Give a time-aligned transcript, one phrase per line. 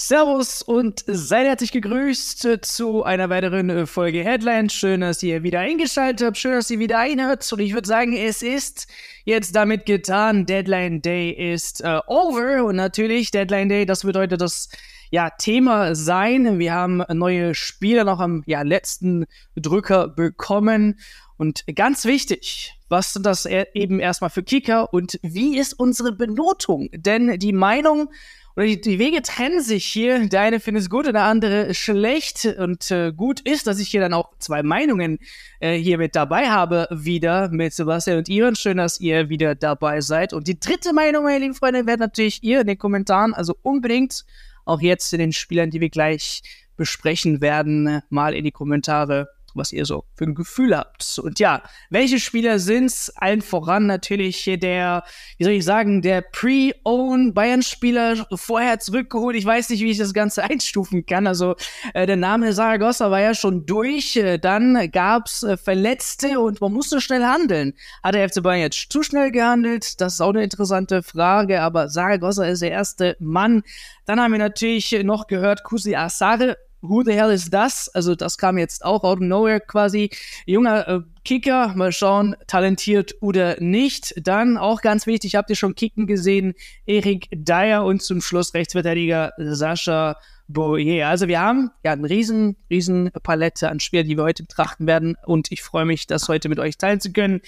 [0.00, 4.72] Servus und seid herzlich gegrüßt zu einer weiteren Folge Headlines.
[4.72, 6.38] Schön, dass ihr wieder eingeschaltet habt.
[6.38, 7.52] Schön, dass ihr wieder einhört.
[7.52, 8.86] Und ich würde sagen, es ist
[9.24, 10.46] jetzt damit getan.
[10.46, 12.64] Deadline Day ist uh, over.
[12.64, 14.68] Und natürlich, Deadline Day, das bedeutet das
[15.10, 16.60] ja, Thema sein.
[16.60, 19.26] Wir haben neue Spieler noch am ja, letzten
[19.56, 21.00] Drücker bekommen.
[21.38, 26.12] Und ganz wichtig, was sind das e-, eben erstmal für Kicker und wie ist unsere
[26.12, 26.88] Benotung?
[26.92, 28.10] Denn die Meinung
[28.58, 30.26] oder die, die Wege trennen sich hier.
[30.26, 32.44] Der eine findet es gut und der andere schlecht.
[32.44, 35.20] Und äh, gut ist, dass ich hier dann auch zwei Meinungen
[35.60, 38.56] äh, hier mit dabei habe, wieder mit Sebastian und Ivan.
[38.56, 40.32] Schön, dass ihr wieder dabei seid.
[40.32, 44.24] Und die dritte Meinung, meine lieben Freunde, werdet natürlich ihr in den Kommentaren, also unbedingt
[44.64, 46.42] auch jetzt in den Spielern, die wir gleich
[46.76, 51.18] besprechen werden, mal in die Kommentare was ihr so für ein Gefühl habt.
[51.22, 53.10] Und ja, welche Spieler sind's?
[53.16, 55.04] Allen voran natürlich der,
[55.36, 59.36] wie soll ich sagen, der Pre-Own Bayern-Spieler vorher zurückgeholt.
[59.36, 61.26] Ich weiß nicht, wie ich das Ganze einstufen kann.
[61.26, 61.56] Also
[61.94, 64.16] äh, der Name Saragossa war ja schon durch.
[64.16, 67.74] Äh, dann gab's äh, Verletzte und man musste schnell handeln.
[68.02, 70.00] Hat der FC Bayern jetzt zu schnell gehandelt?
[70.00, 71.60] Das ist auch eine interessante Frage.
[71.62, 73.62] Aber Saragossa ist der erste Mann.
[74.06, 77.88] Dann haben wir natürlich noch gehört, Kusi Asare who the hell ist das?
[77.88, 80.10] Also das kam jetzt auch out of nowhere quasi.
[80.46, 84.14] Junger äh, Kicker, mal schauen, talentiert oder nicht.
[84.16, 86.54] Dann auch ganz wichtig, habt ihr schon Kicken gesehen,
[86.86, 90.16] Erik Dyer und zum Schluss Rechtsverteidiger Sascha
[90.48, 91.08] Boyer.
[91.08, 95.16] Also wir haben ja eine riesen, riesen Palette an Spielern, die wir heute betrachten werden
[95.26, 97.40] und ich freue mich, das heute mit euch teilen zu können.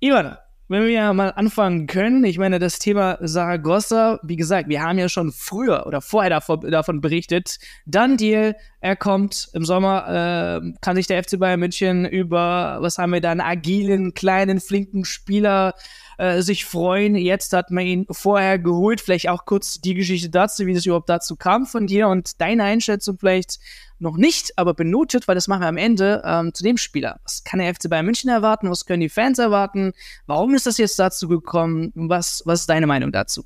[0.00, 0.36] Ivan,
[0.70, 5.08] wenn wir mal anfangen können, ich meine, das Thema Saragossa, wie gesagt, wir haben ja
[5.08, 7.58] schon früher oder vorher davon, davon berichtet.
[7.86, 12.98] Dann Deal, er kommt im Sommer, äh, kann sich der FC Bayern München über, was
[12.98, 15.74] haben wir da, einen agilen, kleinen, flinken Spieler
[16.20, 17.14] äh, sich freuen.
[17.14, 19.00] Jetzt hat man ihn vorher geholt.
[19.00, 22.64] Vielleicht auch kurz die Geschichte dazu, wie das überhaupt dazu kam von dir und deine
[22.64, 23.58] Einschätzung vielleicht
[23.98, 27.20] noch nicht, aber benotet, weil das machen wir am Ende ähm, zu dem Spieler.
[27.24, 28.68] Was kann der FC Bayern München erwarten?
[28.68, 29.92] Was können die Fans erwarten?
[30.26, 31.90] Warum ist das jetzt dazu gekommen?
[31.94, 33.44] Was, was ist deine Meinung dazu?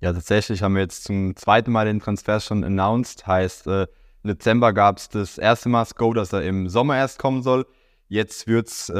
[0.00, 3.26] Ja, tatsächlich haben wir jetzt zum zweiten Mal den Transfer schon announced.
[3.26, 3.86] Heißt, äh,
[4.24, 7.42] im Dezember gab es das erste Mal das Go, dass er im Sommer erst kommen
[7.42, 7.64] soll.
[8.08, 8.94] Jetzt wird es äh,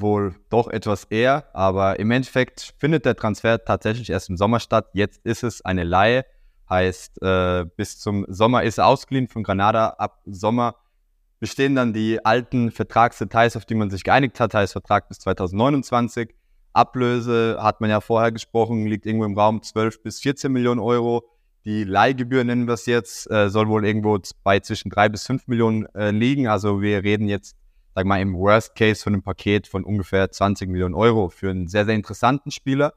[0.00, 4.88] wohl doch etwas eher, aber im Endeffekt findet der Transfer tatsächlich erst im Sommer statt.
[4.92, 6.24] Jetzt ist es eine Laie.
[6.70, 9.88] Heißt, äh, bis zum Sommer ist er ausgeliehen von Granada.
[9.98, 10.76] Ab Sommer
[11.40, 14.54] bestehen dann die alten Vertragsdetails, auf die man sich geeinigt hat.
[14.54, 16.32] Heißt Vertrag bis 2029.
[16.72, 21.28] Ablöse hat man ja vorher gesprochen, liegt irgendwo im Raum 12 bis 14 Millionen Euro.
[21.64, 25.48] Die Leihgebühr nennen wir es jetzt, äh, soll wohl irgendwo bei zwischen 3 bis 5
[25.48, 26.46] Millionen äh, liegen.
[26.46, 27.56] Also wir reden jetzt,
[27.94, 31.68] sag mal, im Worst Case von einem Paket von ungefähr 20 Millionen Euro für einen
[31.68, 32.92] sehr, sehr interessanten Spieler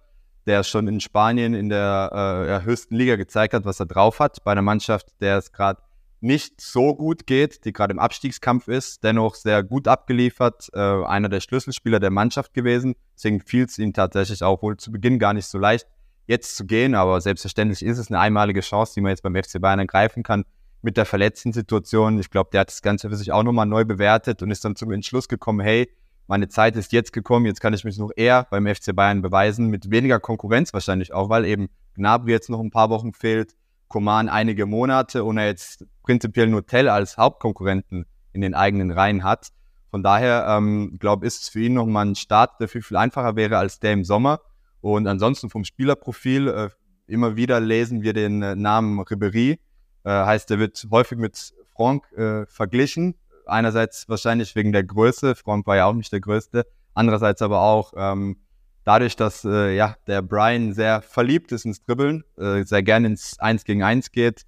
[0.46, 4.44] der schon in Spanien in der äh, höchsten Liga gezeigt hat, was er drauf hat.
[4.44, 5.82] Bei einer Mannschaft, der es gerade
[6.22, 11.30] nicht so gut geht, die gerade im Abstiegskampf ist, dennoch sehr gut abgeliefert, äh, einer
[11.30, 12.96] der Schlüsselspieler der Mannschaft gewesen.
[13.16, 15.88] Deswegen fiel es ihm tatsächlich auch wohl zu Beginn gar nicht so leicht,
[16.28, 16.96] jetzt zu gehen.
[16.96, 20.46] Aber selbstverständlich ist es eine einmalige Chance, die man jetzt beim FC Bayern ergreifen kann
[20.86, 22.20] mit der verletzten Situation.
[22.20, 24.76] Ich glaube, der hat das Ganze für sich auch nochmal neu bewertet und ist dann
[24.76, 25.90] zum Entschluss gekommen, hey,
[26.28, 29.68] meine Zeit ist jetzt gekommen, jetzt kann ich mich noch eher beim FC Bayern beweisen,
[29.68, 33.56] mit weniger Konkurrenz wahrscheinlich auch, weil eben Gnabry jetzt noch ein paar Wochen fehlt,
[33.88, 39.24] Koman einige Monate und er jetzt prinzipiell nur Tell als Hauptkonkurrenten in den eigenen Reihen
[39.24, 39.50] hat.
[39.90, 43.36] Von daher, ähm, glaube ist es für ihn nochmal ein Start, der viel, viel einfacher
[43.36, 44.42] wäre als der im Sommer.
[44.82, 46.70] Und ansonsten vom Spielerprofil, äh,
[47.08, 49.58] immer wieder lesen wir den äh, Namen Ribéry.
[50.06, 53.16] Äh, heißt, er wird häufig mit Franck äh, verglichen.
[53.48, 57.94] Einerseits wahrscheinlich wegen der Größe, Frank war ja auch nicht der Größte, andererseits aber auch
[57.98, 58.38] ähm,
[58.84, 63.40] dadurch, dass äh, ja, der Brian sehr verliebt ist ins Dribbeln, äh, sehr gerne ins
[63.40, 64.44] 1 gegen 1 geht,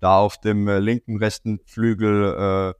[0.00, 2.74] da auf dem äh, linken, rechten Flügel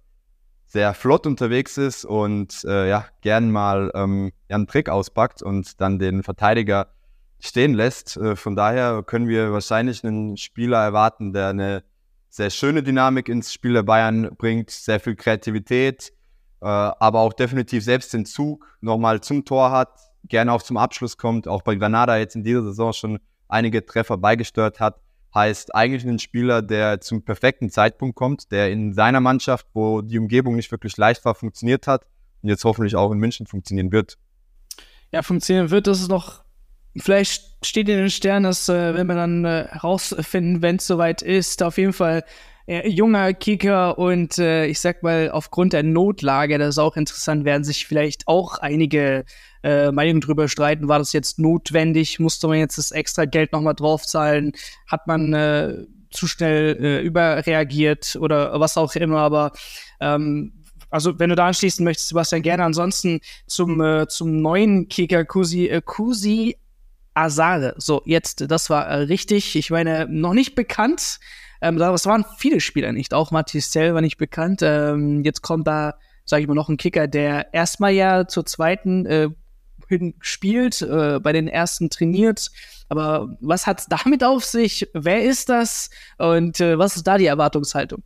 [0.67, 6.23] sehr flott unterwegs ist und ja, gern mal ähm, einen Trick auspackt und dann den
[6.23, 6.95] Verteidiger
[7.41, 8.19] stehen lässt.
[8.37, 11.85] Von daher können wir wahrscheinlich einen Spieler erwarten, der eine
[12.33, 16.15] sehr schöne Dynamik ins Spiel der Bayern bringt, sehr viel Kreativität,
[16.63, 19.91] äh, aber auch definitiv selbst den Zug nochmal zum Tor hat,
[20.25, 23.19] gerne auch zum Abschluss kommt, auch bei Granada jetzt in dieser Saison schon
[23.49, 24.99] einige Treffer beigesteuert hat.
[25.35, 30.19] Heißt eigentlich ein Spieler, der zum perfekten Zeitpunkt kommt, der in seiner Mannschaft, wo die
[30.19, 32.07] Umgebung nicht wirklich leicht war, funktioniert hat
[32.41, 34.17] und jetzt hoffentlich auch in München funktionieren wird.
[35.11, 36.45] Ja, funktionieren wird, das ist noch
[36.97, 41.23] Vielleicht steht in den Sternen, dass äh, wenn wir dann äh, herausfinden, wenn es soweit
[41.23, 42.25] ist, auf jeden Fall
[42.67, 47.45] äh, junger Kicker und äh, ich sag mal, aufgrund der Notlage, das ist auch interessant,
[47.45, 49.25] werden sich vielleicht auch einige
[49.63, 53.75] äh, Meinungen drüber streiten, war das jetzt notwendig, musste man jetzt das extra Geld nochmal
[53.75, 54.53] draufzahlen,
[54.87, 59.53] hat man äh, zu schnell äh, überreagiert oder was auch immer, aber
[60.01, 60.53] ähm,
[60.91, 62.65] also wenn du da anschließen möchtest, Sebastian, gerne.
[62.65, 66.57] Ansonsten zum, äh, zum neuen Kicker Kusi, äh, Kusi
[67.15, 67.75] Asare.
[67.79, 69.57] So, jetzt, das war äh, richtig.
[69.57, 71.19] Ich meine, noch nicht bekannt.
[71.61, 73.15] Ähm, das waren viele Spieler nicht.
[73.15, 74.61] Auch Matthias war nicht bekannt.
[74.63, 75.95] Ähm, jetzt kommt da,
[76.25, 79.29] sage ich mal, noch ein Kicker, der erstmal ja zur zweiten äh,
[79.89, 82.51] hin spielt, äh, bei den ersten trainiert.
[82.89, 84.89] Aber was hat's damit auf sich?
[84.95, 85.91] Wer ist das?
[86.19, 88.03] Und äh, was ist da die Erwartungshaltung?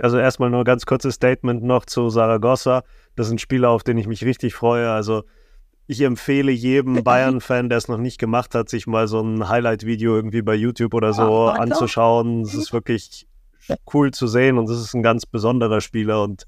[0.00, 2.84] Also erstmal nur ganz kurzes Statement noch zu Saragossa.
[3.14, 4.90] Das ist ein Spieler, auf den ich mich richtig freue.
[4.90, 5.24] Also
[5.86, 10.16] ich empfehle jedem Bayern-Fan, der es noch nicht gemacht hat, sich mal so ein Highlight-Video
[10.16, 12.42] irgendwie bei YouTube oder so Ach, anzuschauen.
[12.42, 13.26] Es ist wirklich
[13.92, 16.44] cool zu sehen und es ist ein ganz besonderer Spieler und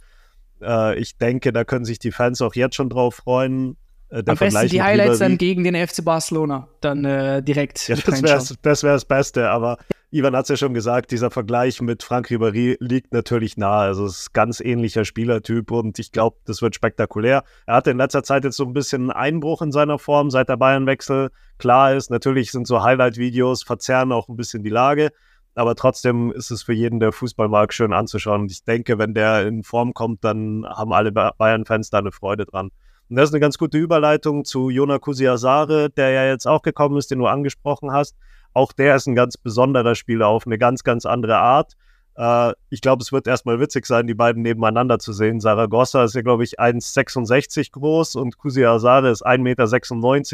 [0.60, 3.76] äh, ich denke, da können sich die Fans auch jetzt schon drauf freuen.
[4.10, 7.88] Äh, Am besten die Highlights dann gegen den FC Barcelona, dann äh, direkt.
[7.88, 9.78] Ja, das wäre das, wär das Beste, aber
[10.10, 13.88] Ivan hat es ja schon gesagt, dieser Vergleich mit Frank Ribéry liegt natürlich nahe.
[13.88, 17.44] Also es ist ein ganz ähnlicher Spielertyp und ich glaube, das wird spektakulär.
[17.66, 20.56] Er hatte in letzter Zeit jetzt so ein bisschen Einbruch in seiner Form, seit der
[20.56, 21.28] Bayernwechsel
[21.58, 22.10] klar ist.
[22.10, 25.10] Natürlich sind so Highlight-Videos, verzerren auch ein bisschen die Lage,
[25.54, 28.42] aber trotzdem ist es für jeden, der Fußball mag, schön anzuschauen.
[28.42, 32.46] Und ich denke, wenn der in Form kommt, dann haben alle Bayern-Fans da eine Freude
[32.46, 32.70] dran.
[33.08, 36.98] Und das ist eine ganz gute Überleitung zu Jona Kusiasare, der ja jetzt auch gekommen
[36.98, 38.16] ist, den du angesprochen hast.
[38.52, 41.74] Auch der ist ein ganz besonderer Spieler auf eine ganz, ganz andere Art.
[42.16, 45.40] Äh, ich glaube, es wird erstmal witzig sein, die beiden nebeneinander zu sehen.
[45.40, 49.38] Saragossa ist ja, glaube ich, 1,66 groß und Kusiasare ist 1,96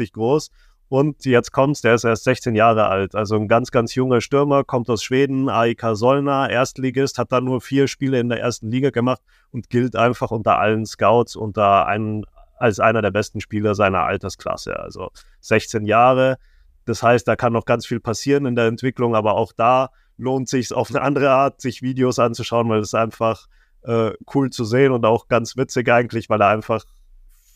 [0.01, 0.49] Meter groß.
[0.87, 3.15] Und jetzt kommt's, der ist erst 16 Jahre alt.
[3.15, 7.59] Also ein ganz, ganz junger Stürmer, kommt aus Schweden, AIK Solna, Erstligist, hat da nur
[7.59, 12.25] vier Spiele in der ersten Liga gemacht und gilt einfach unter allen Scouts unter einen
[12.57, 14.79] als einer der besten Spieler seiner Altersklasse.
[14.79, 15.11] Also
[15.41, 16.37] 16 Jahre.
[16.85, 20.47] Das heißt, da kann noch ganz viel passieren in der Entwicklung, aber auch da lohnt
[20.47, 23.47] sich auf eine andere Art, sich Videos anzuschauen, weil es einfach
[23.83, 26.85] äh, cool zu sehen und auch ganz witzig eigentlich, weil er einfach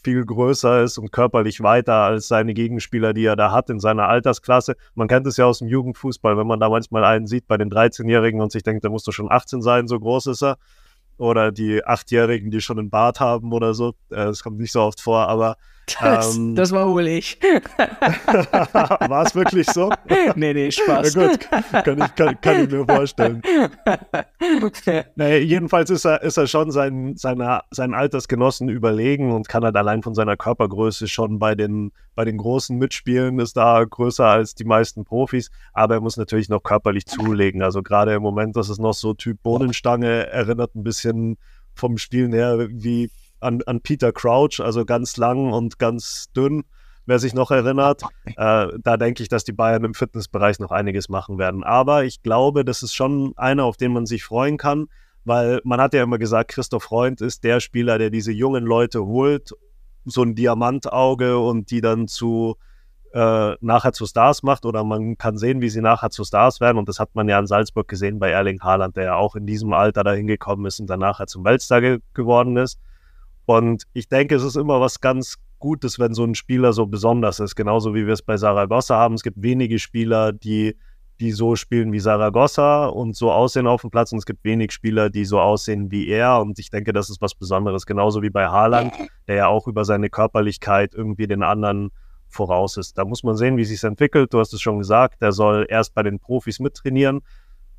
[0.04, 4.08] viel größer ist und körperlich weiter als seine Gegenspieler, die er da hat in seiner
[4.08, 4.76] Altersklasse.
[4.96, 7.70] Man kennt es ja aus dem Jugendfußball, wenn man da manchmal einen sieht bei den
[7.70, 10.58] 13-Jährigen und sich denkt, der muss doch schon 18 sein, so groß ist er
[11.20, 13.90] oder die Achtjährigen, die schon einen Bart haben oder so.
[14.10, 15.58] Äh, das kommt nicht so oft vor, aber.
[16.00, 17.40] Das, ähm, das war wohl ich.
[19.08, 19.92] war es wirklich so?
[20.36, 21.16] nee, nee, Spaß.
[21.16, 23.42] Na gut, kann ich, kann, kann ich mir vorstellen.
[25.16, 29.76] nee, jedenfalls ist er, ist er schon seinen, seiner, seinen Altersgenossen überlegen und kann halt
[29.76, 34.54] allein von seiner Körpergröße schon bei den, bei den Großen mitspielen, ist da größer als
[34.54, 37.64] die meisten Profis, aber er muss natürlich noch körperlich zulegen.
[37.64, 41.38] Also gerade im Moment, das ist noch so Typ Bohnenstange, erinnert ein bisschen bisschen
[41.74, 43.10] vom Spielen her wie
[43.40, 46.64] an, an Peter Crouch, also ganz lang und ganz dünn,
[47.06, 48.04] wer sich noch erinnert.
[48.26, 51.64] Äh, da denke ich, dass die Bayern im Fitnessbereich noch einiges machen werden.
[51.64, 54.88] Aber ich glaube, das ist schon einer, auf den man sich freuen kann,
[55.24, 59.06] weil man hat ja immer gesagt, Christoph Freund ist der Spieler, der diese jungen Leute
[59.06, 59.52] holt,
[60.06, 62.56] so ein Diamantauge und die dann zu
[63.14, 66.78] äh, nachher zu Stars macht oder man kann sehen, wie sie nachher zu Stars werden.
[66.78, 69.46] Und das hat man ja in Salzburg gesehen bei Erling Haaland, der ja auch in
[69.46, 72.80] diesem Alter dahin gekommen ist und dann nachher zum Weltstar ge geworden ist.
[73.46, 77.40] Und ich denke, es ist immer was ganz Gutes, wenn so ein Spieler so besonders
[77.40, 79.16] ist, genauso wie wir es bei Saragossa haben.
[79.16, 80.78] Es gibt wenige Spieler, die,
[81.20, 84.72] die so spielen wie Saragossa und so aussehen auf dem Platz und es gibt wenig
[84.72, 88.30] Spieler, die so aussehen wie er und ich denke, das ist was Besonderes, genauso wie
[88.30, 88.94] bei Haaland,
[89.28, 91.92] der ja auch über seine Körperlichkeit irgendwie den anderen
[92.30, 92.98] voraus ist.
[92.98, 94.34] Da muss man sehen, wie sich entwickelt.
[94.34, 97.22] Du hast es schon gesagt, der soll erst bei den Profis mittrainieren.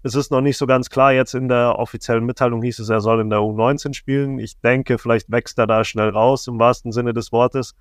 [0.03, 1.13] Es ist noch nicht so ganz klar.
[1.13, 4.39] Jetzt in der offiziellen Mitteilung hieß es, er soll in der U19 spielen.
[4.39, 7.75] Ich denke, vielleicht wächst er da schnell raus, im wahrsten Sinne des Wortes.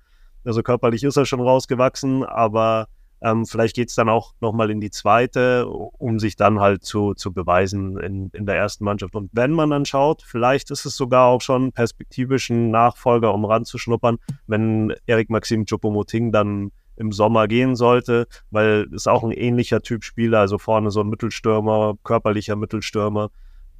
[0.44, 2.88] Also körperlich ist er schon rausgewachsen, aber
[3.22, 7.14] ähm, vielleicht geht es dann auch nochmal in die zweite, um sich dann halt zu,
[7.14, 9.14] zu beweisen in, in der ersten Mannschaft.
[9.14, 13.44] Und wenn man dann schaut, vielleicht ist es sogar auch schon perspektivisch ein Nachfolger, um
[13.44, 19.80] ranzuschnuppern, wenn Erik Maxim Choupo-Moting dann im Sommer gehen sollte, weil es auch ein ähnlicher
[19.80, 23.30] Typ Spieler, also vorne so ein Mittelstürmer, körperlicher Mittelstürmer.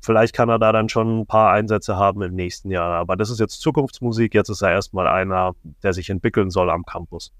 [0.02, 2.92] Vielleicht kann er da dann schon ein paar Einsätze haben im nächsten Jahr.
[2.92, 4.34] Aber das ist jetzt Zukunftsmusik.
[4.34, 7.32] Jetzt ist er erstmal einer, der sich entwickeln soll am Campus.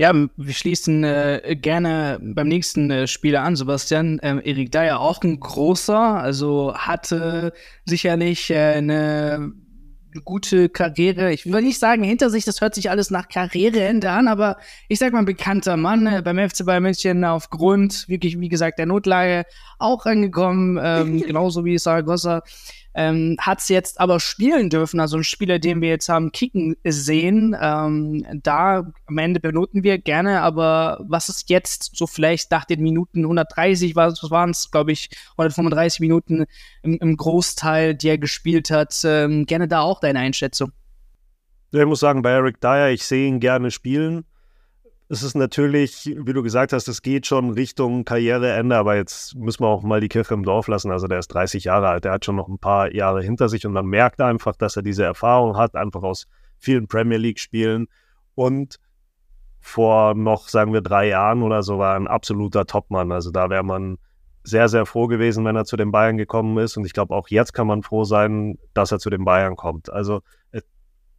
[0.00, 4.20] Ja, wir schließen äh, gerne beim nächsten äh, Spieler an, Sebastian.
[4.22, 7.52] Ähm, Erik Dyer auch ein großer, also hatte
[7.84, 9.52] sicherlich äh, eine
[10.24, 11.32] gute Karriere.
[11.32, 15.00] Ich will nicht sagen hinter sich, das hört sich alles nach Karriereende an, aber ich
[15.00, 18.86] sag mal, ein bekannter Mann äh, beim FC Bayern München aufgrund, wirklich, wie gesagt, der
[18.86, 19.46] Notlage
[19.80, 22.42] auch angekommen, ähm, genauso wie Saragossa.
[22.98, 24.98] Ähm, hat es jetzt aber spielen dürfen.
[24.98, 29.98] Also ein Spieler, den wir jetzt haben kicken sehen, ähm, da am Ende benoten wir
[29.98, 34.72] gerne, aber was ist jetzt so vielleicht nach den Minuten 130, was, was waren es,
[34.72, 36.46] glaube ich, 135 Minuten
[36.82, 40.72] im, im, Großteil, die er gespielt hat, ähm, gerne da auch deine Einschätzung.
[41.70, 44.24] Ja, ich muss sagen, bei Eric Dyer, ich sehe ihn gerne spielen
[45.10, 49.62] es ist natürlich, wie du gesagt hast, es geht schon Richtung Karriereende, aber jetzt müssen
[49.62, 50.90] wir auch mal die Kirche im Dorf lassen.
[50.90, 53.64] Also der ist 30 Jahre alt, der hat schon noch ein paar Jahre hinter sich
[53.64, 56.26] und man merkt einfach, dass er diese Erfahrung hat, einfach aus
[56.58, 57.88] vielen Premier League-Spielen.
[58.34, 58.78] Und
[59.60, 63.10] vor noch, sagen wir, drei Jahren oder so war er ein absoluter Topmann.
[63.10, 63.96] Also da wäre man
[64.44, 66.76] sehr, sehr froh gewesen, wenn er zu den Bayern gekommen ist.
[66.76, 69.90] Und ich glaube, auch jetzt kann man froh sein, dass er zu den Bayern kommt.
[69.90, 70.20] Also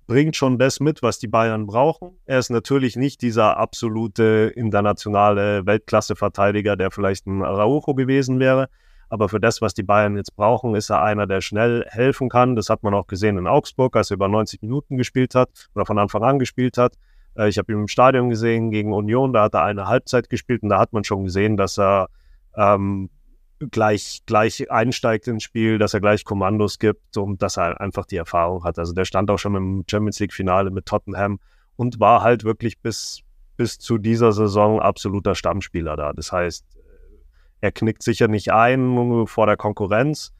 [0.09, 2.17] bringt schon das mit, was die Bayern brauchen.
[2.25, 8.69] Er ist natürlich nicht dieser absolute internationale Weltklasse-Verteidiger, der vielleicht ein Araujo gewesen wäre.
[9.09, 12.55] Aber für das, was die Bayern jetzt brauchen, ist er einer, der schnell helfen kann.
[12.55, 15.85] Das hat man auch gesehen in Augsburg, als er über 90 Minuten gespielt hat oder
[15.85, 16.95] von Anfang an gespielt hat.
[17.37, 20.63] Äh, ich habe ihn im Stadion gesehen gegen Union, da hat er eine Halbzeit gespielt
[20.63, 22.09] und da hat man schon gesehen, dass er
[22.57, 23.11] ähm,
[23.71, 28.17] gleich, gleich einsteigt ins Spiel, dass er gleich Kommandos gibt und dass er einfach die
[28.17, 28.79] Erfahrung hat.
[28.79, 31.39] Also der stand auch schon im Champions League-Finale mit Tottenham
[31.75, 33.21] und war halt wirklich bis,
[33.57, 36.13] bis zu dieser Saison absoluter Stammspieler da.
[36.13, 36.65] Das heißt,
[37.61, 40.31] er knickt sicher nicht ein vor der Konkurrenz.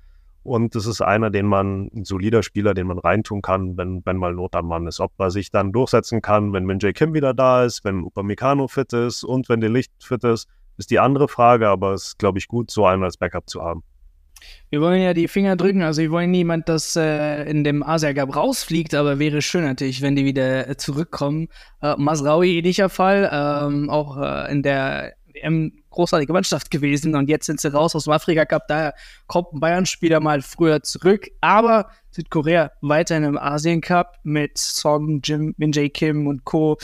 [0.42, 4.16] Und das ist einer, den man, ein solider Spieler, den man reintun kann, wenn, wenn
[4.16, 5.02] mal Not am Mann ist.
[5.02, 6.96] Ob er sich dann durchsetzen kann, wenn Min J.
[6.96, 10.48] Kim wieder da ist, wenn Upamecano fit ist und wenn der Licht fit ist,
[10.80, 13.62] ist die andere Frage, aber es ist, glaube ich, gut, so einen als Backup zu
[13.62, 13.84] haben.
[14.70, 18.14] Wir wollen ja die Finger drücken, also wir wollen niemand, dass äh, in dem Asia
[18.14, 21.50] Cup rausfliegt, aber wäre schön natürlich, wenn die wieder äh, zurückkommen.
[21.82, 27.48] Äh, Masraui ähnlicher Fall, ähm, auch äh, in der WM großartige Mannschaft gewesen und jetzt
[27.48, 28.94] sind sie raus aus dem Afrika Cup, daher
[29.28, 35.54] kommt ein Bayern-Spieler mal früher zurück, aber Südkorea weiterhin im Asien Cup mit Song, Jim,
[35.58, 36.78] Min Jae Kim und Co.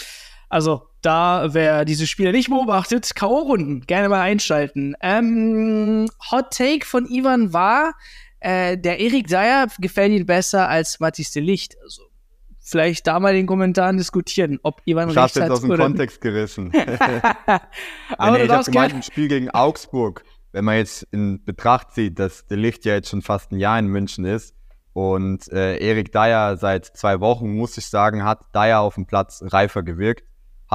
[0.49, 4.95] Also da, wer diese Spiele nicht beobachtet, K.O.-Runden, gerne mal einschalten.
[5.01, 7.93] Ähm, Hot Take von Ivan war,
[8.39, 11.75] äh, der Erik Dyer gefällt ihm besser als Mathis de Licht.
[11.83, 12.03] Also,
[12.59, 15.45] vielleicht da mal in den Kommentaren diskutieren, ob Ivan ich recht hat.
[15.45, 16.71] Ich aus dem oder Kontext gerissen.
[18.17, 22.17] Aber nee, ich habe gemeint, im Spiel gegen Augsburg, wenn man jetzt in Betracht zieht,
[22.17, 24.55] dass de Licht ja jetzt schon fast ein Jahr in München ist
[24.93, 29.43] und äh, Erik Dyer seit zwei Wochen, muss ich sagen, hat Dyer auf dem Platz
[29.45, 30.23] reifer gewirkt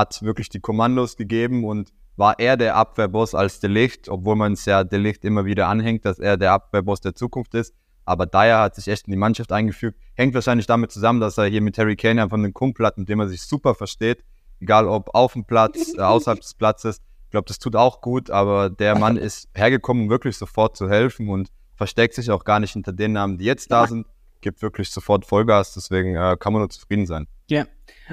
[0.00, 4.64] hat wirklich die Kommandos gegeben und war er der Abwehrboss als Delicht, obwohl man es
[4.64, 7.74] ja Delicht immer wieder anhängt, dass er der Abwehrboss der Zukunft ist.
[8.04, 9.98] Aber Dyer hat sich echt in die Mannschaft eingefügt.
[10.14, 13.08] Hängt wahrscheinlich damit zusammen, dass er hier mit Harry Kane einfach einen Kumpel hat, mit
[13.08, 14.24] dem er sich super versteht.
[14.60, 17.00] Egal ob auf dem Platz, äh, außerhalb des Platzes.
[17.26, 20.90] Ich glaube, das tut auch gut, aber der Mann ist hergekommen, um wirklich sofort zu
[20.90, 24.06] helfen und versteckt sich auch gar nicht hinter den Namen, die jetzt da sind.
[24.40, 27.28] Gibt wirklich sofort Vollgas, deswegen äh, kann man nur zufrieden sein.
[27.48, 27.66] Ja,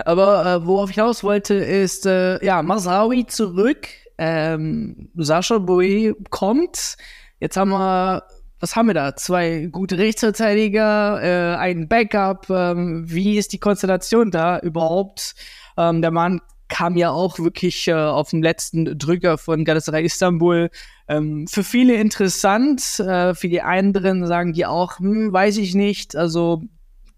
[0.06, 3.88] aber äh, worauf ich hinaus wollte, ist, äh, ja, Masawi zurück.
[4.18, 6.98] Ähm, Sascha Boe kommt.
[7.40, 8.24] Jetzt haben wir,
[8.60, 9.16] was haben wir da?
[9.16, 12.50] Zwei gute Rechtsverteidiger, äh, ein Backup.
[12.50, 15.36] Ähm, wie ist die Konstellation da überhaupt?
[15.78, 20.70] Ähm, der Mann kam ja auch wirklich äh, auf dem letzten Drücker von Galatasaray Istanbul.
[21.08, 26.16] Ähm, für viele interessant, äh, für die anderen sagen die auch, hm, weiß ich nicht.
[26.16, 26.64] Also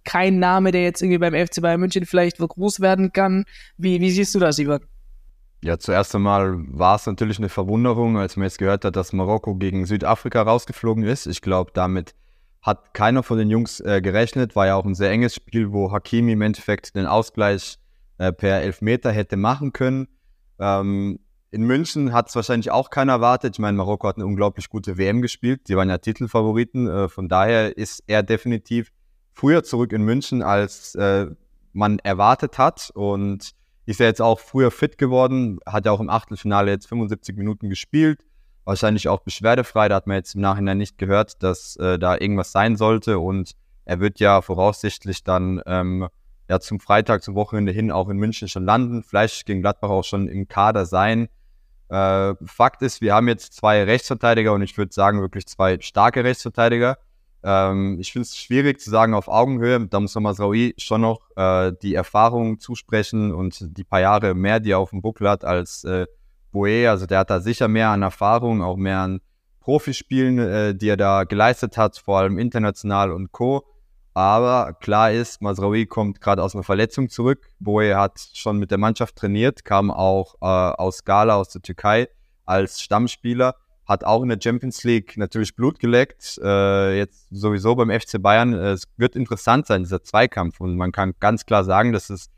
[0.03, 3.45] kein Name, der jetzt irgendwie beim FC Bayern München vielleicht groß werden kann.
[3.77, 4.81] Wie, wie siehst du das, Ivan?
[5.61, 9.55] Ja, zuerst einmal war es natürlich eine Verwunderung, als man jetzt gehört hat, dass Marokko
[9.55, 11.27] gegen Südafrika rausgeflogen ist.
[11.27, 12.15] Ich glaube, damit
[12.61, 14.55] hat keiner von den Jungs äh, gerechnet.
[14.55, 17.77] War ja auch ein sehr enges Spiel, wo Hakimi im Endeffekt den Ausgleich
[18.17, 20.07] äh, per Elfmeter hätte machen können.
[20.59, 21.19] Ähm,
[21.51, 23.55] in München hat es wahrscheinlich auch keiner erwartet.
[23.55, 25.67] Ich meine, Marokko hat eine unglaublich gute WM gespielt.
[25.67, 26.87] Die waren ja Titelfavoriten.
[26.87, 28.91] Äh, von daher ist er definitiv
[29.39, 31.27] früher zurück in München, als äh,
[31.71, 32.91] man erwartet hat.
[32.93, 33.51] Und
[33.85, 37.69] ist ja jetzt auch früher fit geworden, hat ja auch im Achtelfinale jetzt 75 Minuten
[37.69, 38.19] gespielt.
[38.65, 39.87] Wahrscheinlich auch beschwerdefrei.
[39.87, 43.17] Da hat man jetzt im Nachhinein nicht gehört, dass äh, da irgendwas sein sollte.
[43.17, 43.53] Und
[43.85, 46.07] er wird ja voraussichtlich dann ähm,
[46.49, 49.03] ja, zum Freitag, zum Wochenende hin auch in München schon landen.
[49.03, 51.29] Vielleicht gegen Gladbach auch schon im Kader sein.
[51.87, 56.23] Äh, Fakt ist, wir haben jetzt zwei Rechtsverteidiger und ich würde sagen wirklich zwei starke
[56.23, 56.97] Rechtsverteidiger.
[57.43, 59.87] Ähm, ich finde es schwierig zu sagen auf Augenhöhe.
[59.87, 64.71] Da muss Masraoui schon noch äh, die Erfahrung zusprechen und die paar Jahre mehr, die
[64.71, 66.05] er auf dem Buckel hat als äh,
[66.51, 66.89] Boe.
[66.89, 69.21] Also der hat da sicher mehr an Erfahrung, auch mehr an
[69.61, 73.65] Profispielen, äh, die er da geleistet hat, vor allem international und Co.
[74.13, 77.47] Aber klar ist, Masraoui kommt gerade aus einer Verletzung zurück.
[77.59, 82.09] Boe hat schon mit der Mannschaft trainiert, kam auch äh, aus Gala, aus der Türkei
[82.45, 83.55] als Stammspieler
[83.89, 86.39] hat auch in der Champions League natürlich Blut geleckt.
[86.43, 88.53] Äh, jetzt sowieso beim FC Bayern.
[88.53, 90.61] Äh, es wird interessant sein, dieser Zweikampf.
[90.61, 92.29] Und man kann ganz klar sagen, dass es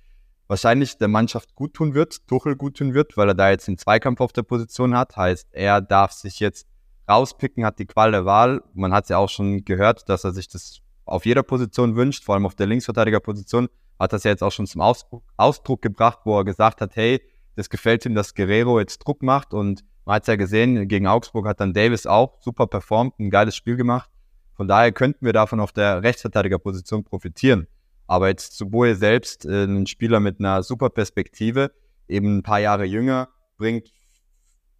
[0.47, 3.77] wahrscheinlich der Mannschaft gut tun wird, Tuchel gut tun wird, weil er da jetzt den
[3.77, 5.17] Zweikampf auf der Position hat.
[5.17, 6.67] Heißt, er darf sich jetzt
[7.09, 8.63] rauspicken, hat die Qual der Wahl.
[8.73, 12.23] Man hat es ja auch schon gehört, dass er sich das auf jeder Position wünscht,
[12.23, 13.67] vor allem auf der Linksverteidigerposition.
[13.99, 17.21] Hat das ja jetzt auch schon zum Ausdruck, Ausdruck gebracht, wo er gesagt hat, hey,
[17.57, 21.07] das gefällt ihm, dass Guerrero jetzt Druck macht und man hat es ja gesehen, gegen
[21.07, 24.09] Augsburg hat dann Davis auch super performt, ein geiles Spiel gemacht.
[24.53, 27.67] Von daher könnten wir davon auf der Rechtsverteidigerposition profitieren.
[28.07, 31.71] Aber jetzt zu Boe selbst, äh, ein Spieler mit einer super Perspektive,
[32.07, 33.91] eben ein paar Jahre jünger, bringt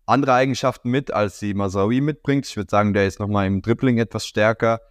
[0.06, 2.46] andere Eigenschaften mit, als sie Masawi mitbringt.
[2.46, 4.82] Ich würde sagen, der ist nochmal im Dribbling etwas stärker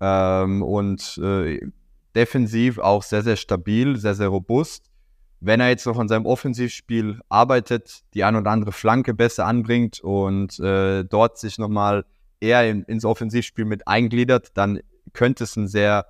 [0.00, 1.60] ähm, und äh,
[2.14, 4.90] defensiv auch sehr, sehr stabil, sehr, sehr robust
[5.40, 10.00] wenn er jetzt noch an seinem Offensivspiel arbeitet, die ein oder andere Flanke besser anbringt
[10.00, 12.04] und äh, dort sich nochmal
[12.40, 14.80] eher in, ins Offensivspiel mit eingliedert, dann
[15.12, 16.06] könnte es ein sehr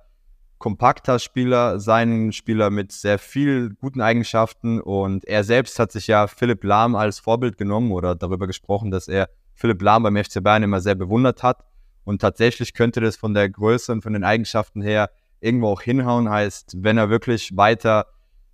[0.57, 4.79] kompakter Spieler sein, ein Spieler mit sehr viel guten Eigenschaften.
[4.79, 9.07] Und er selbst hat sich ja Philipp Lahm als Vorbild genommen oder darüber gesprochen, dass
[9.07, 11.65] er Philipp Lahm beim FC Bayern immer sehr bewundert hat.
[12.03, 15.09] Und tatsächlich könnte das von der Größe und von den Eigenschaften her
[15.39, 18.05] irgendwo auch hinhauen, heißt, wenn er wirklich weiter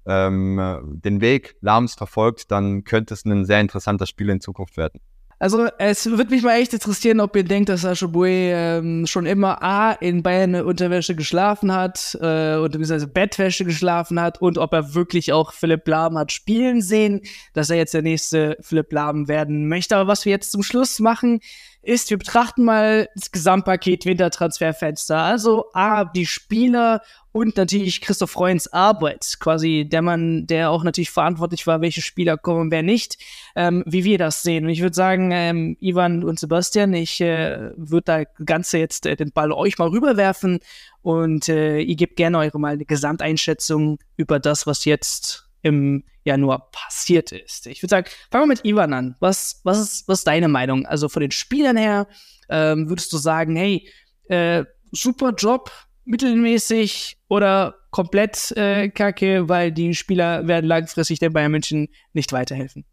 [0.08, 5.00] ähm, den Weg Lahms verfolgt, dann könnte es ein sehr interessanter Spiel in Zukunft werden.
[5.40, 9.28] Also es würde mich mal echt interessieren, ob ihr denkt, dass Sascha Boy ähm, schon
[9.28, 14.74] immer A in Bayern Unterwäsche geschlafen hat äh, oder beziehungsweise Bettwäsche geschlafen hat und ob
[14.74, 17.22] er wirklich auch Philipp Lahm hat spielen sehen,
[17.54, 19.96] dass er jetzt der nächste Philipp Lahm werden möchte.
[19.96, 21.40] Aber was wir jetzt zum Schluss machen,
[21.88, 25.17] ist, wir betrachten mal das Gesamtpaket Wintertransferfenster.
[25.17, 27.01] Also A, die Spieler
[27.32, 32.38] und natürlich Christoph Freunds Arbeit, quasi der Mann, der auch natürlich verantwortlich war, welche Spieler
[32.38, 33.17] kommen und wer nicht,
[33.56, 34.65] ähm, wie wir das sehen.
[34.65, 39.15] Und ich würde sagen, ähm, Ivan und Sebastian, ich äh, würde da Ganze jetzt äh,
[39.15, 40.60] den Ball euch mal rüberwerfen
[41.01, 46.70] und äh, ihr gebt gerne eure mal eine Gesamteinschätzung über das, was jetzt im Januar
[46.72, 47.68] passiert ist.
[47.68, 49.16] Ich würde sagen, fangen wir mit Ivan an.
[49.20, 50.86] Was, was, ist, was ist deine Meinung?
[50.86, 52.08] Also von den Spielern her,
[52.50, 53.90] ähm, würdest du sagen, hey,
[54.30, 55.72] äh, super Job,
[56.06, 62.86] mittelmäßig oder komplett äh, kacke, weil die Spieler werden langfristig der Bayern München nicht weiterhelfen?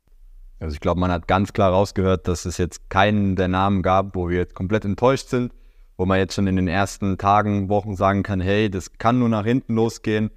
[0.61, 4.15] Also ich glaube, man hat ganz klar rausgehört, dass es jetzt keinen der Namen gab,
[4.17, 5.53] wo wir jetzt komplett enttäuscht sind,
[5.97, 9.29] wo man jetzt schon in den ersten Tagen, Wochen sagen kann, hey, das kann nur
[9.29, 10.31] nach hinten losgehen.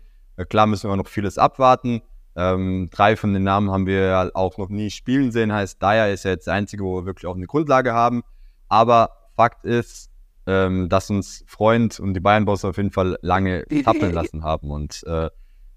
[0.50, 2.02] Klar müssen wir noch vieles abwarten.
[2.38, 5.52] Ähm, drei von den Namen haben wir auch noch nie spielen sehen.
[5.52, 8.22] Heißt, Dyer ist ja jetzt der einzige, wo wir wirklich auch eine Grundlage haben.
[8.70, 10.12] Aber Fakt ist,
[10.46, 14.70] ähm, dass uns Freund und die Bayern-Boss auf jeden Fall lange tappeln lassen haben.
[14.70, 15.30] Und äh,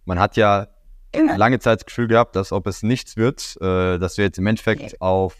[0.05, 0.69] man hat ja
[1.15, 4.47] lange Zeit das Gefühl gehabt, dass ob es nichts wird, äh, dass wir jetzt im
[4.47, 5.37] Endeffekt auf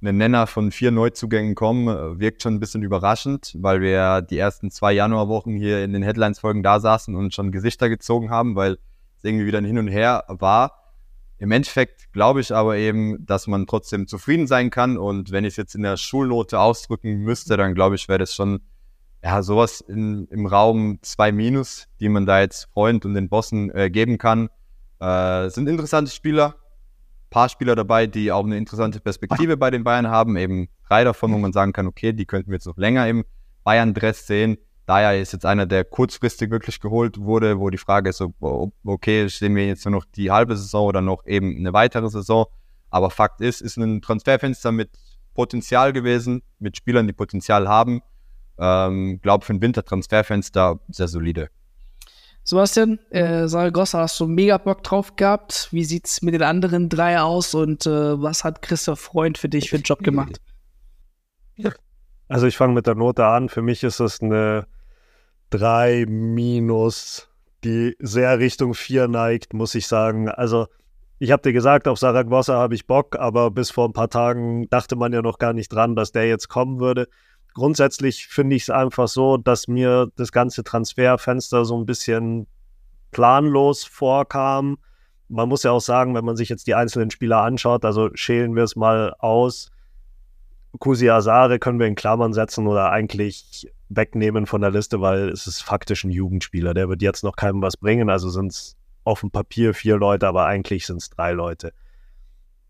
[0.00, 4.38] einen Nenner von vier Neuzugängen kommen, äh, wirkt schon ein bisschen überraschend, weil wir die
[4.38, 8.78] ersten zwei Januarwochen hier in den Headlines-Folgen da saßen und schon Gesichter gezogen haben, weil
[9.24, 10.78] irgendwie wieder ein Hin und Her war.
[11.38, 14.98] Im Endeffekt glaube ich aber eben, dass man trotzdem zufrieden sein kann.
[14.98, 18.34] Und wenn ich es jetzt in der Schulnote ausdrücken müsste, dann glaube ich, wäre das
[18.34, 18.60] schon
[19.22, 23.70] ja sowas in, im Raum 2 Minus, die man da jetzt Freund und den Bossen
[23.74, 24.48] äh, geben kann.
[25.00, 26.56] Äh, sind interessante Spieler.
[27.30, 30.36] Paar Spieler dabei, die auch eine interessante Perspektive bei den Bayern haben.
[30.36, 33.24] Eben drei davon, wo man sagen kann, okay, die könnten wir jetzt noch länger im
[33.64, 34.56] Bayern-Dress sehen.
[34.88, 39.54] Daya ist jetzt einer, der kurzfristig wirklich geholt wurde, wo die Frage ist, okay, sehen
[39.54, 42.46] wir jetzt nur noch die halbe Saison oder noch eben eine weitere Saison.
[42.88, 44.90] Aber Fakt ist, ist ein Transferfenster mit
[45.34, 48.00] Potenzial gewesen, mit Spielern, die Potenzial haben.
[48.58, 51.50] Ähm, glaube für ein Wintertransferfenster sehr solide.
[52.42, 55.68] Sebastian, äh, Saragossa, hast du mega Bock drauf gehabt?
[55.70, 59.68] Wie sieht's mit den anderen drei aus und äh, was hat Christoph Freund für dich
[59.68, 60.40] für einen Job gemacht?
[62.28, 63.50] Also ich fange mit der Note an.
[63.50, 64.66] Für mich ist es eine
[65.50, 67.28] 3 minus,
[67.64, 70.28] die sehr Richtung 4 neigt, muss ich sagen.
[70.28, 70.66] Also
[71.18, 74.68] ich habe dir gesagt, auf Saragossa habe ich Bock, aber bis vor ein paar Tagen
[74.70, 77.08] dachte man ja noch gar nicht dran, dass der jetzt kommen würde.
[77.54, 82.46] Grundsätzlich finde ich es einfach so, dass mir das ganze Transferfenster so ein bisschen
[83.10, 84.78] planlos vorkam.
[85.28, 88.54] Man muss ja auch sagen, wenn man sich jetzt die einzelnen Spieler anschaut, also schälen
[88.54, 89.70] wir es mal aus,
[90.78, 95.46] Kusi Asare können wir in Klammern setzen oder eigentlich wegnehmen von der Liste, weil es
[95.46, 96.74] ist faktisch ein Jugendspieler.
[96.74, 98.10] Der wird jetzt noch keinem was bringen.
[98.10, 101.72] Also sind es auf dem Papier vier Leute, aber eigentlich sind es drei Leute.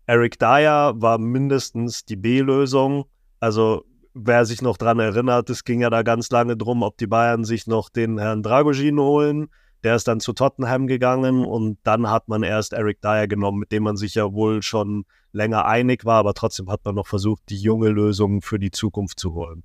[0.05, 3.05] Eric Dyer war mindestens die B-Lösung.
[3.39, 7.07] Also wer sich noch dran erinnert, es ging ja da ganz lange drum, ob die
[7.07, 9.49] Bayern sich noch den Herrn Dragogin holen,
[9.83, 13.71] Der ist dann zu Tottenham gegangen und dann hat man erst Eric Dyer genommen, mit
[13.71, 17.43] dem man sich ja wohl schon länger einig war, aber trotzdem hat man noch versucht,
[17.49, 19.63] die junge Lösung für die Zukunft zu holen.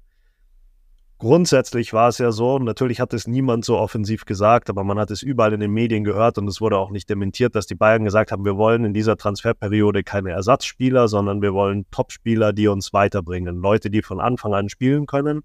[1.18, 5.10] Grundsätzlich war es ja so, natürlich hat es niemand so offensiv gesagt, aber man hat
[5.10, 8.04] es überall in den Medien gehört und es wurde auch nicht dementiert, dass die Bayern
[8.04, 12.92] gesagt haben, wir wollen in dieser Transferperiode keine Ersatzspieler, sondern wir wollen Topspieler, die uns
[12.92, 15.42] weiterbringen, Leute, die von Anfang an spielen können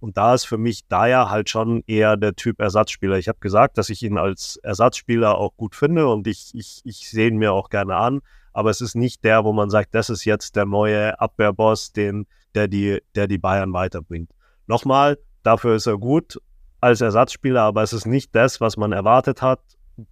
[0.00, 3.18] und da ist für mich Dyer halt schon eher der Typ Ersatzspieler.
[3.18, 7.10] Ich habe gesagt, dass ich ihn als Ersatzspieler auch gut finde und ich, ich, ich
[7.10, 8.22] sehe ihn mir auch gerne an.
[8.52, 12.26] Aber es ist nicht der, wo man sagt, das ist jetzt der neue Abwehrboss, den,
[12.54, 14.30] der, die, der die Bayern weiterbringt.
[14.70, 16.40] Nochmal, dafür ist er gut
[16.80, 19.60] als Ersatzspieler, aber es ist nicht das, was man erwartet hat,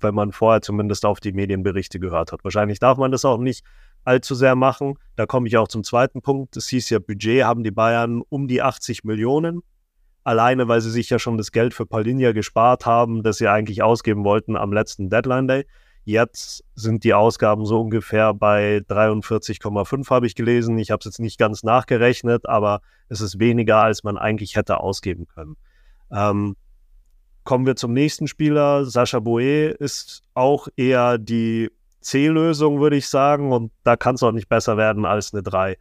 [0.00, 2.42] wenn man vorher zumindest auf die Medienberichte gehört hat.
[2.42, 3.64] Wahrscheinlich darf man das auch nicht
[4.04, 4.98] allzu sehr machen.
[5.14, 6.56] Da komme ich auch zum zweiten Punkt.
[6.56, 9.62] Es hieß ja, Budget haben die Bayern um die 80 Millionen
[10.28, 13.82] alleine weil sie sich ja schon das Geld für Paulinia gespart haben, das sie eigentlich
[13.82, 15.64] ausgeben wollten am letzten Deadline Day.
[16.08, 20.78] Jetzt sind die Ausgaben so ungefähr bei 43,5 habe ich gelesen.
[20.78, 24.80] Ich habe es jetzt nicht ganz nachgerechnet, aber es ist weniger, als man eigentlich hätte
[24.80, 25.58] ausgeben können.
[26.10, 26.56] Ähm,
[27.44, 28.86] kommen wir zum nächsten Spieler.
[28.86, 33.52] Sascha Boe ist auch eher die C-Lösung, würde ich sagen.
[33.52, 35.76] Und da kann es auch nicht besser werden als eine 3.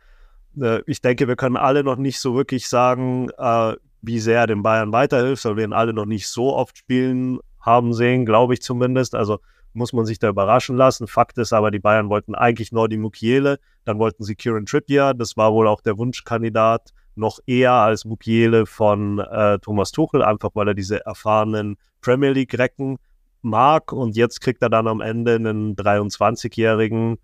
[0.59, 4.47] Äh, ich denke, wir können alle noch nicht so wirklich sagen, äh, wie sehr er
[4.47, 8.55] den Bayern weiterhilft, weil wir ihn alle noch nicht so oft spielen haben sehen, glaube
[8.55, 9.15] ich zumindest.
[9.15, 9.39] Also
[9.77, 11.07] muss man sich da überraschen lassen.
[11.07, 15.37] Fakt ist aber, die Bayern wollten eigentlich Nordi Mukiele, dann wollten sie Kieran Trippier, das
[15.37, 20.69] war wohl auch der Wunschkandidat, noch eher als Mukiele von äh, Thomas Tuchel, einfach weil
[20.69, 22.97] er diese erfahrenen Premier League-Recken
[23.41, 27.17] mag und jetzt kriegt er dann am Ende einen 23-Jährigen,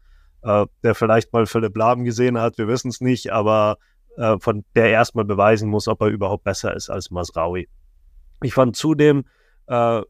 [0.43, 3.77] äh, der vielleicht mal Philipp Lahm gesehen hat, wir wissen es nicht, aber
[4.17, 7.67] äh, von der erstmal beweisen muss, ob er überhaupt besser ist als Masraui.
[8.41, 9.25] Ich fand zudem
[9.67, 10.01] äh,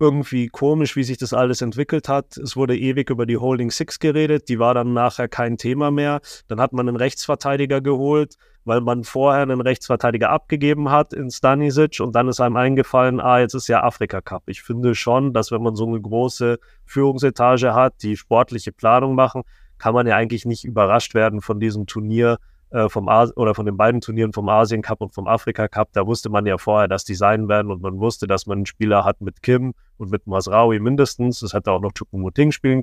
[0.00, 2.36] irgendwie komisch, wie sich das alles entwickelt hat.
[2.36, 6.20] Es wurde ewig über die Holding Six geredet, die war dann nachher kein Thema mehr.
[6.46, 12.00] Dann hat man einen Rechtsverteidiger geholt, weil man vorher einen Rechtsverteidiger abgegeben hat in Stanisic
[12.00, 14.44] und dann ist einem eingefallen, ah, jetzt ist ja Afrika Cup.
[14.46, 19.42] Ich finde schon, dass wenn man so eine große Führungsetage hat, die sportliche Planung machen,
[19.78, 22.38] kann man ja eigentlich nicht überrascht werden von diesem Turnier,
[22.70, 25.90] äh, vom As oder von den beiden Turnieren vom Asien Cup und vom Afrika Cup,
[25.92, 28.66] da wusste man ja vorher, dass die sein werden und man wusste, dass man einen
[28.66, 31.40] Spieler hat mit Kim und mit Masraui mindestens.
[31.40, 32.82] Das hätte auch noch Chukumuting spielen,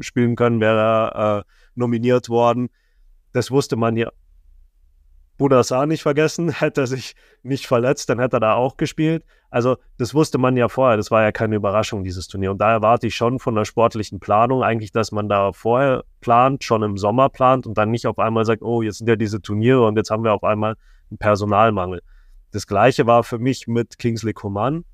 [0.00, 1.42] spielen können, wäre er äh,
[1.74, 2.68] nominiert worden.
[3.32, 4.10] Das wusste man ja
[5.42, 9.24] Budasar nicht vergessen, hätte er sich nicht verletzt, dann hätte er da auch gespielt.
[9.50, 12.52] Also das wusste man ja vorher, das war ja keine Überraschung, dieses Turnier.
[12.52, 16.62] Und da erwarte ich schon von der sportlichen Planung eigentlich, dass man da vorher plant,
[16.62, 19.42] schon im Sommer plant und dann nicht auf einmal sagt, oh, jetzt sind ja diese
[19.42, 20.76] Turniere und jetzt haben wir auf einmal
[21.10, 22.02] einen Personalmangel.
[22.52, 24.84] Das gleiche war für mich mit Kingsley Coman.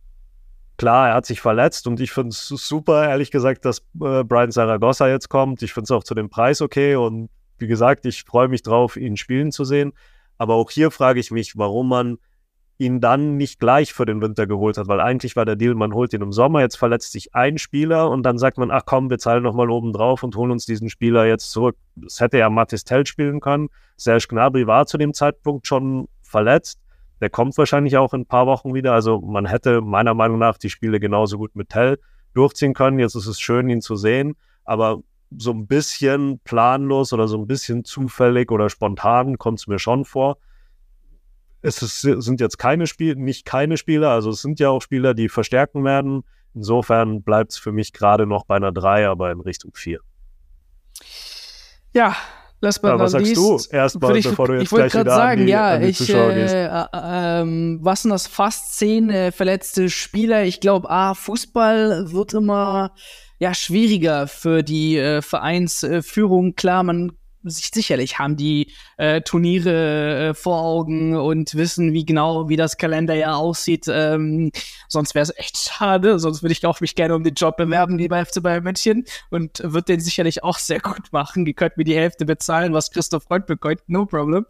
[0.79, 4.51] Klar, er hat sich verletzt und ich finde es super, ehrlich gesagt, dass äh, Brian
[4.51, 5.63] Zaragoza jetzt kommt.
[5.63, 8.97] Ich finde es auch zu dem Preis okay und wie gesagt, ich freue mich drauf,
[8.97, 9.93] ihn spielen zu sehen.
[10.38, 12.18] Aber auch hier frage ich mich, warum man
[12.79, 15.92] ihn dann nicht gleich für den Winter geholt hat, weil eigentlich war der Deal, man
[15.92, 19.11] holt ihn im Sommer, jetzt verletzt sich ein Spieler und dann sagt man, ach komm,
[19.11, 21.77] wir zahlen nochmal oben drauf und holen uns diesen Spieler jetzt zurück.
[21.96, 23.68] Das hätte ja Mathis Tell spielen können.
[23.96, 26.81] Serge Gnabry war zu dem Zeitpunkt schon verletzt.
[27.20, 28.92] Der kommt wahrscheinlich auch in ein paar Wochen wieder.
[28.92, 31.98] Also man hätte meiner Meinung nach die Spiele genauso gut mit Tell
[32.33, 33.01] durchziehen können.
[33.01, 34.37] Jetzt ist es schön, ihn zu sehen.
[34.64, 35.01] Aber
[35.37, 40.05] so ein bisschen planlos oder so ein bisschen zufällig oder spontan kommt es mir schon
[40.05, 40.38] vor.
[41.61, 45.14] Es ist, sind jetzt keine Spieler, nicht keine Spieler, also es sind ja auch Spieler,
[45.14, 46.23] die verstärken werden.
[46.55, 50.01] Insofern bleibt es für mich gerade noch bei einer 3, aber in Richtung 4.
[51.95, 52.17] Ja,
[52.61, 55.41] Last but ja, was sagst du erstmal, ich, bevor du jetzt ich gleich wieder sagen,
[55.43, 56.55] an die, ja, an die ich, Zuschauer äh, gehst?
[56.55, 58.27] Äh, ähm, was sind das?
[58.27, 60.43] Fast zehn äh, verletzte Spieler.
[60.43, 62.93] Ich glaube, ah, Fußball wird immer
[63.38, 66.55] ja schwieriger für die äh, Vereinsführung.
[66.55, 72.57] Klar, man sicherlich haben die äh, Turniere äh, vor Augen und wissen, wie genau, wie
[72.57, 73.87] das Kalenderjahr aussieht.
[73.88, 74.51] Ähm,
[74.88, 76.18] sonst wäre es echt schade.
[76.18, 79.05] Sonst würde ich auch mich gerne um den Job bewerben, wie bei FC Bayern München
[79.31, 81.44] und würde den sicherlich auch sehr gut machen.
[81.44, 84.46] Die könnten mir die Hälfte bezahlen, was Christoph Freund bekommt, no problem.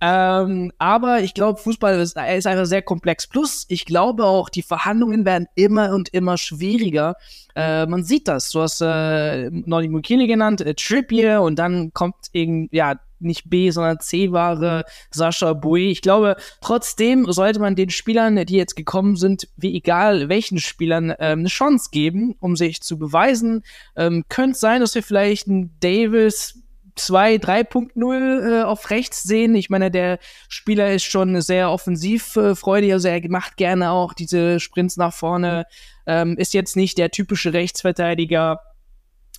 [0.00, 3.26] Ähm, aber ich glaube, Fußball ist, ist einfach sehr komplex.
[3.26, 7.16] Plus, ich glaube auch, die Verhandlungen werden immer und immer schwieriger.
[7.54, 8.50] Äh, man sieht das.
[8.50, 13.70] Du hast äh, Nordi Mukini genannt, äh, Trippier und dann kommt irgendwie, ja, nicht B,
[13.70, 15.80] sondern C-Ware, Sascha Boe.
[15.80, 21.14] Ich glaube, trotzdem sollte man den Spielern, die jetzt gekommen sind, wie egal welchen Spielern,
[21.18, 23.62] ähm, eine Chance geben, um sich zu beweisen.
[23.96, 26.62] Ähm, könnte sein, dass wir vielleicht einen Davis
[26.96, 29.54] 2, 3.0 äh, auf rechts sehen.
[29.54, 34.96] Ich meine, der Spieler ist schon sehr offensivfreudig, also er macht gerne auch diese Sprints
[34.96, 35.66] nach vorne,
[36.06, 38.60] ähm, ist jetzt nicht der typische Rechtsverteidiger.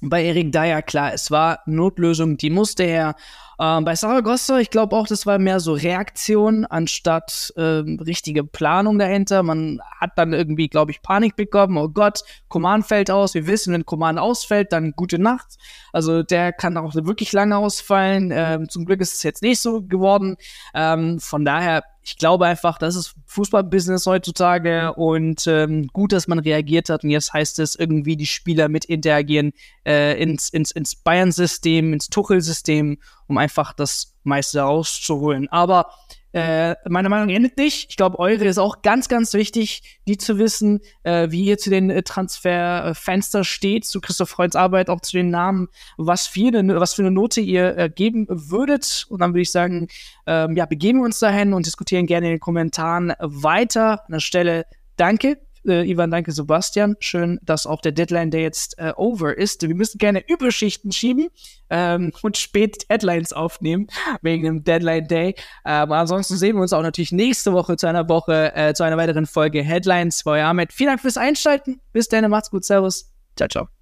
[0.02, 3.16] Bei Erik Dyer, klar, es war Notlösung, die musste er.
[3.62, 8.98] Ähm, bei Saragossa, ich glaube auch, das war mehr so Reaktion anstatt ähm, richtige Planung
[8.98, 9.44] dahinter.
[9.44, 11.78] Man hat dann irgendwie, glaube ich, Panik bekommen.
[11.78, 13.36] Oh Gott, Command fällt aus.
[13.36, 15.58] Wir wissen, wenn Command ausfällt, dann gute Nacht.
[15.94, 18.32] Also der kann auch wirklich lange ausfallen.
[18.34, 20.38] Ähm, zum Glück ist es jetzt nicht so geworden.
[20.74, 26.40] Ähm, von daher ich glaube einfach, das ist Fußballbusiness heutzutage und ähm, gut, dass man
[26.40, 27.04] reagiert hat.
[27.04, 29.54] Und jetzt heißt es irgendwie, die Spieler mit interagieren
[29.86, 35.50] äh, ins, ins, ins Bayern-System, ins Tuchel-System, um einfach das meiste rauszuholen.
[35.50, 35.92] Aber
[36.34, 37.90] äh, meine Meinung endet nicht.
[37.90, 41.70] Ich glaube, eure ist auch ganz, ganz wichtig, die zu wissen, äh, wie ihr zu
[41.70, 46.80] den äh, Transferfenster steht, zu Christoph Freuds Arbeit, auch zu den Namen, was für eine,
[46.80, 49.06] was für eine Note ihr äh, geben würdet.
[49.10, 49.90] Und dann würde ich sagen,
[50.26, 54.06] ähm, ja, begeben wir uns dahin und diskutieren gerne in den Kommentaren weiter.
[54.06, 56.96] An der Stelle danke äh, Ivan, danke Sebastian.
[57.00, 59.68] Schön, dass auch der Deadline Day jetzt äh, over ist.
[59.68, 61.30] Wir müssen gerne Überschichten schieben
[61.70, 63.88] ähm, und spät Deadlines aufnehmen
[64.22, 65.36] wegen dem Deadline Day.
[65.64, 68.98] Aber ansonsten sehen wir uns auch natürlich nächste Woche zu einer Woche, äh, zu einer
[68.98, 70.74] weiteren Folge Headlines bei Ahmed.
[70.74, 71.82] Vielen Dank fürs Einschalten.
[71.94, 72.66] Bis dann, macht's gut.
[72.66, 73.12] Servus.
[73.36, 73.81] Ciao, ciao.